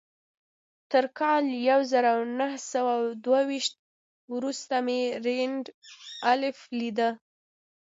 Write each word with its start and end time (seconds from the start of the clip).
تر 0.91 1.05
کال 1.19 1.43
يو 1.69 1.79
زر 1.91 2.05
و 2.17 2.21
نهه 2.39 2.57
سوه 2.73 2.93
دوه 3.25 3.41
ويشت 3.49 3.73
وروسته 4.33 4.75
مې 4.85 5.01
رينډالف 5.25 6.57
ليده. 6.79 7.09